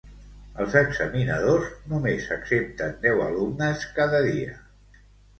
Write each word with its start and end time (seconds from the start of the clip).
Els 0.61 0.75
examinadors 0.79 1.67
només 1.91 2.29
accepten 2.35 2.95
deu 3.03 3.21
alumnes 3.27 3.85
cada 3.99 4.23
dia. 4.29 4.57